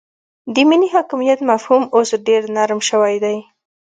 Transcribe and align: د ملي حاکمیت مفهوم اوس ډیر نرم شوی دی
د 0.53 0.55
ملي 0.69 0.89
حاکمیت 0.95 1.39
مفهوم 1.51 1.83
اوس 1.95 2.09
ډیر 2.27 2.41
نرم 2.55 2.79
شوی 2.89 3.15
دی 3.23 3.37